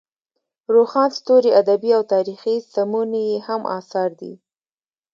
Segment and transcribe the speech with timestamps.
[0.73, 4.33] روښان ستوري ادبي او تاریخي سمونې یې هم اثار دي.